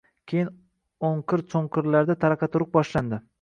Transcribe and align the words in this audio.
Keyin 0.31 0.47
o`nqir-cho`nqirlarda 1.09 2.17
taraqa-turuq 2.25 2.73
boshlandi 2.79 3.23